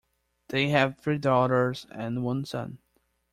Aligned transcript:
They 0.47 0.69
have 0.69 0.97
three 0.97 1.19
daughters 1.19 1.85
and 1.91 2.23
one 2.23 2.43
son. 2.45 2.79